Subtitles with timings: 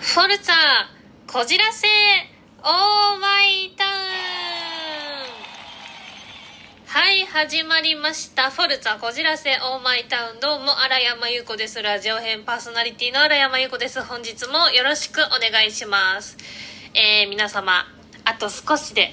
[0.00, 0.54] フォルツァ
[1.30, 1.86] こじらせ
[2.58, 3.90] オーマイタウン。
[6.86, 8.50] はい始まりました。
[8.50, 10.40] フォルツァこじらせオーマイタウン。
[10.40, 11.82] どうも荒山優子です。
[11.82, 14.00] ラジオ編パーソナリティの荒山優子です。
[14.02, 16.38] 本日もよろしくお願いします。
[16.94, 17.84] えー、皆様
[18.24, 19.12] あと少しで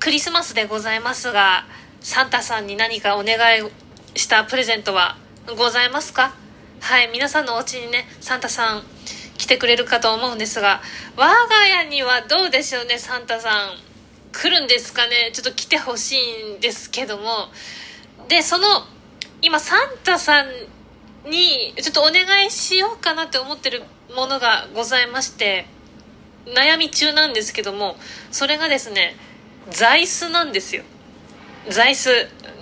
[0.00, 1.64] クリスマスでございますが
[2.00, 3.70] サンタさんに何かお願い
[4.18, 5.16] したプレゼントは
[5.56, 6.34] ございますか？
[6.80, 8.82] はい皆さんのお家にねサンタさん
[9.36, 10.80] 来てくれるかと思うんですが
[11.16, 13.70] 我が家にはどうでしょうねサンタさん。
[14.36, 15.30] 来るんですかね？
[15.32, 17.46] ちょっと来てほしいんですけども。
[18.26, 18.66] でその
[19.42, 25.66] 今サンタさんにちょっとお願いしようかなって思ってるものがございまして
[26.46, 27.96] 悩み中なんですけども
[28.32, 29.14] それがですね
[29.70, 30.82] 座椅子なんですよ。
[31.70, 32.10] 座椅子、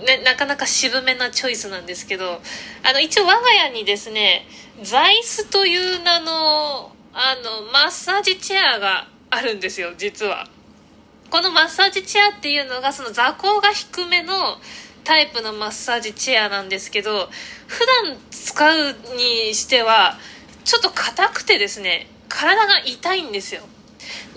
[0.05, 2.39] ね、なかなか渋めなチョイスなんですけど
[2.83, 4.45] あの一応我が家にですね
[4.83, 10.47] 座椅子という名のあのマッサージチェアがあるんですよ実は。
[11.29, 14.33] このマッサージチェアっていうのがその座高が低めの
[15.03, 17.29] タイプのマッサージチェアなんですけど
[17.67, 20.17] 普段使うにしては
[20.63, 23.61] ちょっと硬くてですね体が痛いんですよ。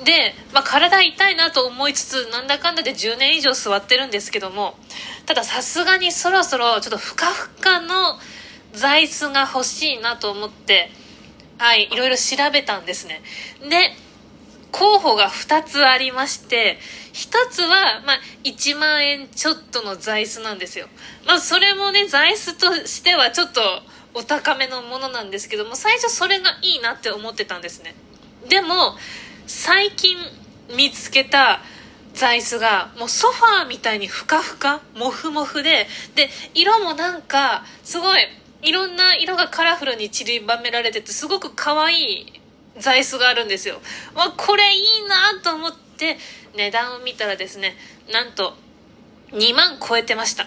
[0.05, 4.77] で、まあ、体痛いなと思いつつなんだかんだで10年以上座ってるんですけども
[5.25, 8.19] たださすがにそろそろちょっとふかふかの
[8.77, 10.91] 座椅子が欲しいなと思って
[11.58, 13.22] はいいろいろ調べたんですね。
[13.69, 13.96] で
[14.70, 16.78] 候補が2つありまして
[17.14, 20.86] 1つは、まあ、1万円ちょっとの座椅子なんですよ。
[21.27, 23.60] まあそれもね座椅子としてはちょっと
[24.12, 27.94] お高めのものなんですけども最初それがいいなって思ってたんですね。
[28.48, 28.94] でも
[29.47, 30.19] 最近
[30.77, 31.60] 見つけた
[32.12, 38.19] 座椅子がもうソファーみたいにふかふかモフモフでで色もなんかすごい
[38.62, 42.33] いろんな色がカラフルに散りばめられててすごく可愛い
[42.79, 43.77] 座椅子があるんですよ。
[44.15, 46.19] わこれいいなと思って
[46.57, 47.75] 値段を見たらですね
[48.12, 48.55] なんと
[49.33, 50.47] 2万超えてました。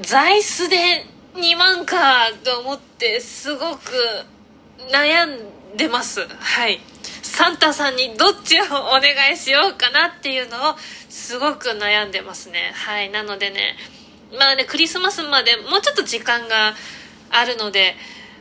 [0.00, 1.04] 座椅子で
[1.34, 3.92] 2万かと思ってすごく
[4.90, 6.26] 悩んでます。
[6.26, 6.80] はい。
[7.22, 8.68] サンタさんにどっちをお
[9.00, 10.76] 願いしようかなっていうのを
[11.08, 12.72] すごく悩んでますね。
[12.74, 13.10] はい。
[13.10, 13.76] なのでね
[14.38, 16.74] まあねクリスマスまでもうちょっと時間が
[17.30, 17.94] あるので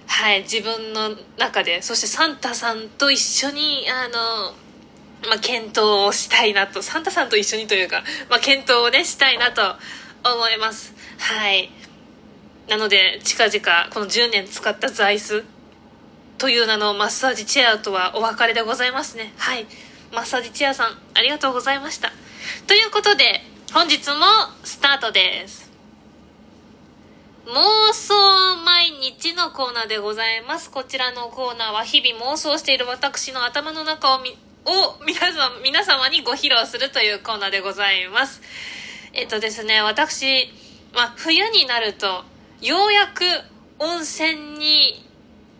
[0.08, 4.56] はい自分の中でそしてサンタさんと一緒にあの
[5.28, 10.94] まあ、検討をしたいなとサンタさんと一緒にというか、まあ、検討をねしたいなと思います。
[11.20, 11.70] はい。
[12.68, 15.44] なので近々この10年使った座椅子
[16.38, 19.34] という名のマッサージチェアとはお別れでございますね。
[19.38, 19.68] はい。
[20.12, 22.12] マッサージチェアさんありがとうございました。
[22.66, 23.42] ということで
[23.74, 24.26] 本日も
[24.64, 25.71] スタートです。
[27.46, 28.14] 妄想
[28.64, 30.70] 毎日のコーナーでございます。
[30.70, 38.42] こちらのコーナーは日々妄想している私の頭の中をみを皆さん皆様にご披露するというコーナーでございます。
[39.14, 40.54] えっとですね私、
[40.94, 42.24] まあ、冬になると
[42.62, 43.24] ようやく
[43.80, 45.04] 温泉に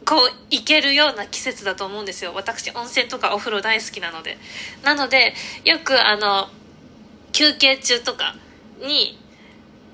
[0.06, 0.20] こう
[0.52, 2.34] 行けるような季節だと思うんですよ。
[2.36, 4.38] 私温泉とかお風呂大好きなので。
[4.84, 5.34] なので
[5.66, 6.48] よくあの
[7.32, 8.36] 休憩中とか
[8.82, 9.18] に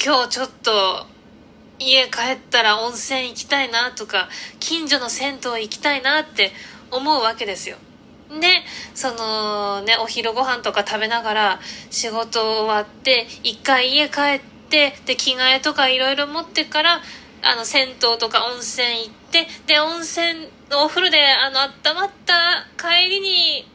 [0.03, 1.07] 今日ちょっと
[1.79, 4.29] 家帰ったら温泉行きたいなとか
[4.59, 6.51] 近所の銭湯行きたいなって
[6.91, 7.77] 思うわけですよ。
[8.29, 8.47] で
[8.93, 17.01] そのねお昼ご飯とか食べながら仕事終わって一回家帰ってで着替えとかいろいろ持ってから
[17.43, 23.65] あの銭湯とか温泉行ってで温泉お風呂であの温まった帰りに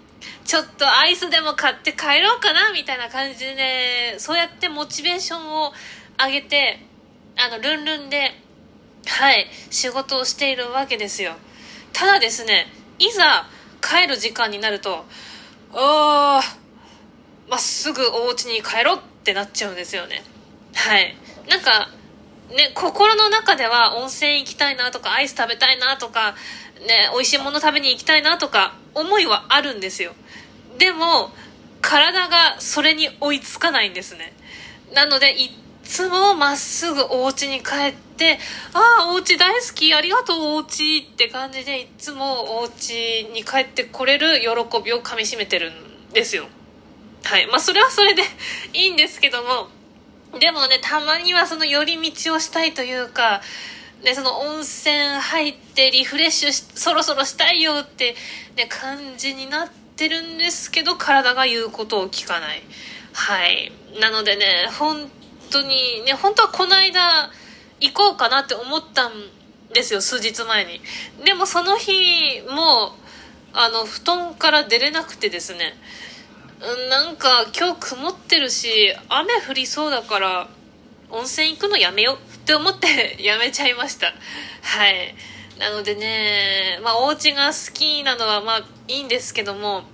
[0.45, 5.73] ちょっとアイスでも買って帰ろうかなみたいな感じでねそうやってモチベーションを
[6.19, 6.81] 上げて
[7.45, 8.31] あのルンルンで
[9.07, 11.33] はい仕事をしているわけですよ
[11.93, 12.67] ただですね
[12.99, 13.47] いざ
[13.81, 15.05] 帰る時間になると
[15.73, 16.43] ああ
[17.49, 20.23] まっすぐお家に帰ろうってなっちゃうんですよね
[20.75, 21.17] はい
[21.49, 21.89] なんか
[22.53, 26.35] ね、心の中では温泉行きたいなとか、アイス食べたいなとか、
[26.87, 30.13] ね、美味しいもの食べに行きたいなとか、思いはあるんですよ。
[30.79, 31.31] でも、
[31.81, 34.35] 体がそれに追いつかないんですね。
[34.93, 35.35] なので、
[35.93, 38.39] つもまっすぐお家に帰って、
[38.73, 45.75] ああ、お家大好き、ありがとう、お家って感じで、いつもお家に帰ってこれる喜びをかみしめてるん
[46.15, 46.47] ですよ。
[47.25, 47.47] はい。
[47.47, 48.23] まあ、それはそれで
[48.73, 49.69] いいんですけども、
[50.41, 53.43] でもねたまにはその寄り道をしたいというか、
[54.03, 58.15] ね、その温泉入ってリフレッシュそろそろしたいよって、
[58.57, 62.63] ね、感じになってるんですけど体が言うことを聞かない
[63.13, 64.47] はいなのでね
[64.79, 65.11] 本
[65.53, 67.31] 当にね本当はこの間
[67.81, 69.13] 行こうかなって思ったん
[69.73, 70.81] ですよ数日前に。
[71.25, 72.95] でもその日も
[73.53, 75.75] あの布団から出れなくてですね。
[76.61, 80.49] うんなんか今日曇ってるし雨降りそうだから
[81.11, 84.15] 温泉行くのやめようって思って やめちゃいました。
[84.63, 85.15] はい。
[85.59, 89.85] なのでねまあお家が好きなのはまあいいんですけども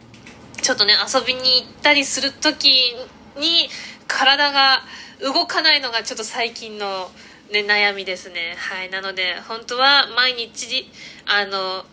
[0.62, 2.94] ちょっとね遊びに行ったりする時
[3.36, 3.68] に
[4.08, 4.82] 体が
[5.22, 7.10] 動かないのがちょっと最近の、
[7.52, 8.56] ね、悩みですね。
[8.56, 8.90] はい。
[8.90, 10.90] なので本当は毎日
[11.26, 11.84] あの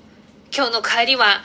[0.56, 1.44] 今日の帰りは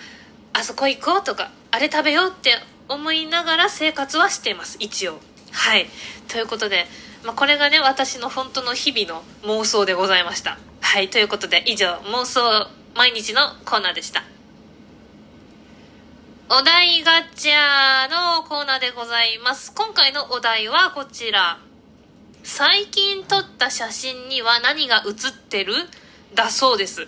[0.52, 2.54] あそこ行こうとかあれ食べようって
[2.88, 4.76] 思いながら生活はしています。
[4.80, 5.20] 一応。
[5.52, 5.86] はい。
[6.28, 6.86] ということで、
[7.24, 10.58] まあ、これがね私の本当の日々の妄想でございました。
[10.80, 11.08] はい。
[11.10, 14.22] ということで以上妄想毎日のコーナーでした。
[16.52, 19.72] お題ガチャのコーナーでございます。
[19.72, 21.60] 今回のお題はこちら。
[22.42, 25.74] 最近撮った写真には何が写ってる？
[26.34, 27.06] だそうです。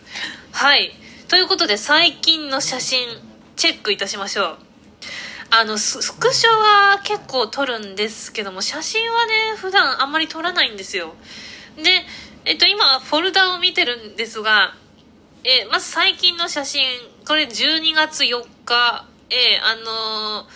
[0.52, 0.92] はい。
[1.26, 3.08] ということで最近の写真
[3.56, 4.58] チェックいたしましょう。
[5.50, 11.16] あのスクショは結構撮るんですけども写真はね普段あんまり撮らないんですよ。
[11.74, 11.82] で、
[12.44, 14.76] えっと、今フォルダを見てるんですが、
[15.42, 16.84] えまず最近の写真。
[17.26, 19.08] これ12月4日。
[19.32, 20.46] ええあのー、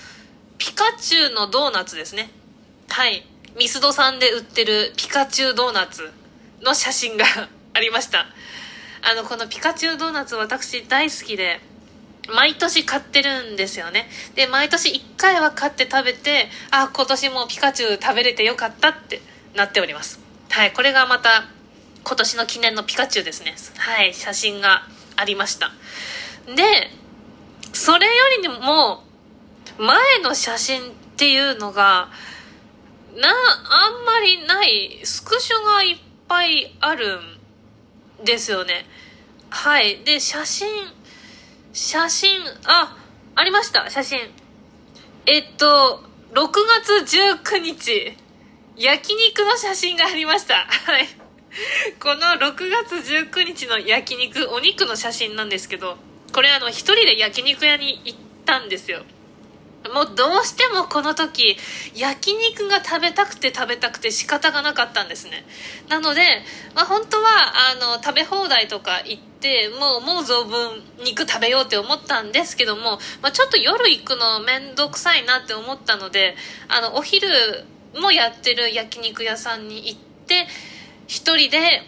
[0.59, 2.31] ピカチュウのドーナツですね
[2.89, 3.27] はい
[3.59, 6.13] ミスドさんで売ってるピカチュウドーナツ
[6.61, 7.25] の写真が
[7.73, 8.27] ありました
[9.03, 11.61] あのこのピカチュウドーナツ私大好きで
[12.29, 14.09] 毎年買ってるんですよね。
[14.35, 19.21] で、毎年1回は買って食べて、あ、今年もピカチュウ食べれてよかったって
[19.55, 20.21] なっております。
[20.51, 21.45] はい、これがまた
[22.05, 23.55] 今年の記念のピカチュウですね。
[23.77, 24.83] はい、写真が
[25.17, 25.73] ありました。
[26.55, 26.91] で、
[27.73, 29.05] それよりも
[29.79, 32.09] 前の写真っていうのが、
[33.17, 35.97] な、あんまりない、スクショがいっ
[36.29, 37.21] ぱいある
[38.23, 38.87] んですよね。
[39.51, 40.05] はい。
[40.05, 40.69] で、写真、
[41.73, 42.97] 写真、あ、
[43.35, 44.19] ありました、写真。
[45.27, 46.03] えっと、
[46.33, 46.51] 6
[46.83, 48.17] 月19日、
[48.77, 50.55] 焼肉の写真がありました。
[50.55, 51.09] はい。
[51.99, 55.97] この6月19日の焼肉、お肉の写真なんですけど、
[56.37, 59.01] これあの、一人で焼肉屋に行ったんですよ。
[59.95, 61.57] もうどうしてもこの時
[61.95, 65.45] 焼肉が食べたくて食べたくて仕方がなかったんですね
[65.89, 66.23] なので、
[66.75, 67.23] まあ、本当は
[67.71, 76.35] あの食べ放題とか行ってもうもう存分肉食べようって思ったんですけども、まあ、ちょっと夜行くの面倒くさいなって思ったので
[76.67, 77.29] あのお昼
[77.95, 80.49] もやってる焼肉屋さんに行って
[81.07, 81.83] 一人で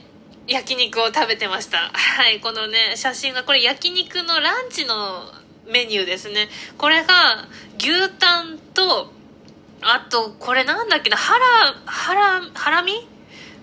[0.48, 1.90] 焼肉を食べてました。
[1.92, 5.30] はいこのね写真がこれ焼肉のランチの
[5.66, 6.48] メニューですね。
[6.78, 7.46] これが
[7.78, 9.12] 牛タンと
[9.82, 13.06] あとこれなんだっけなハラハラハラミ？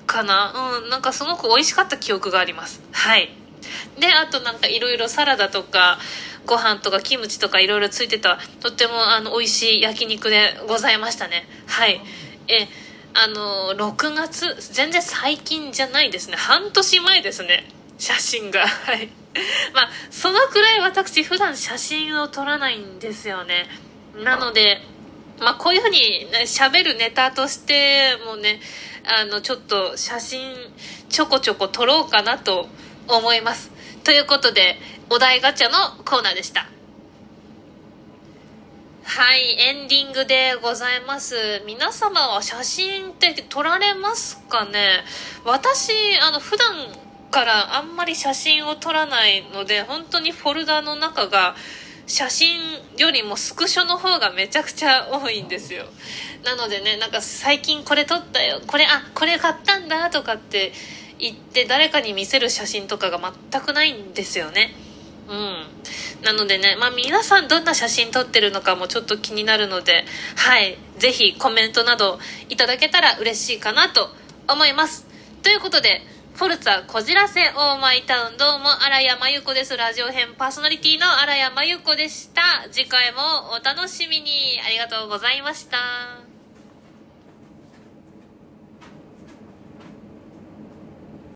[0.05, 0.79] かな？
[0.83, 2.81] うんなんかすごく美味しかった記憶があります。
[2.91, 3.29] はい。
[3.99, 5.97] であとなんかいろいろサラダとか
[6.45, 11.47] ご飯とかキムチとかいろいろついてたとってもあの美味しい焼肉でございましたね。
[11.65, 11.99] はい。
[12.47, 12.67] え
[13.17, 16.35] あの6月全然最近じゃないですね。
[16.35, 17.63] 半年前ですね。
[17.97, 18.67] 写真が。
[18.67, 19.09] はい。
[19.73, 23.69] まあそのくらい私普段写真を撮らないんですよね。
[24.17, 24.81] なので
[25.39, 28.59] まあこういうふうに喋るネタとしてもね
[29.05, 30.53] あのちょっと写真
[31.09, 32.67] ちょこちょこ撮ろうかなと
[33.07, 33.71] 思います。
[34.03, 34.77] ということで
[35.09, 36.67] お題ガチャのコーナーでした。
[39.17, 41.35] はい、エンディングでございます。
[41.65, 45.05] 皆様は写真って撮られますかね？
[45.45, 46.75] 私、あの、普段
[47.31, 51.55] からあんまり写真を撮らないので本当にフォルダの中が
[52.07, 52.59] 写真
[52.97, 55.85] よりもスクショの方がめちゃくちゃ多いんですよ。
[56.43, 60.73] なのでねなんか最近これ撮ったよこれあこれ買ったんだとかって
[61.19, 64.75] 言って誰かに見せる写真とかが全くないんですよね。
[65.27, 65.65] うん。
[66.23, 70.05] なのでねまあ皆さんどんな写真撮ってるのかもちょっと気になるので
[70.35, 70.77] はい。
[70.97, 74.09] 是非コメントなどいただけたら嬉しいかなと
[74.47, 75.05] 思います。
[75.43, 76.01] ということで
[76.35, 79.77] フォルツァこじらせオーマイタウンどうも荒山由子です。
[79.77, 82.67] ラジオ編パーソナリティの荒山由子でした。
[82.71, 84.59] 次回もお楽しみに。
[84.65, 86.24] ありがとうございました。